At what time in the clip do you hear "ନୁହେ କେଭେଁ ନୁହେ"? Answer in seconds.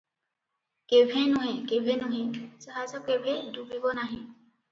1.33-2.23